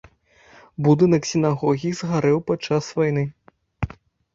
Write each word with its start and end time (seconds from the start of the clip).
Будынак 0.87 1.29
сінагогі 1.33 1.95
згарэў 2.03 2.45
падчас 2.51 2.93
вайны. 3.01 3.23